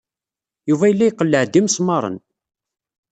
Yuba 0.69 0.85
yella 0.89 1.05
iqelleɛ-d 1.09 1.53
imesmaṛen. 1.59 2.17